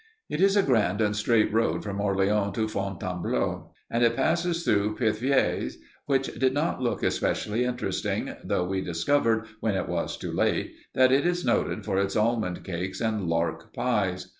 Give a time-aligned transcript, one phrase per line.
[0.31, 5.77] It is a grand, straight road from Orleans to Fontainebleau, and it passes through Pithiviers,
[6.07, 11.11] which did not look especially interesting, though we discovered, when it was too late, that
[11.11, 14.29] it is noted for its almond cakes and lark pies.